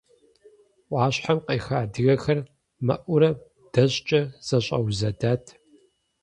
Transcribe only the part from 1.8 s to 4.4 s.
адыгэхэр мэӏурэ дэщӏкӏэ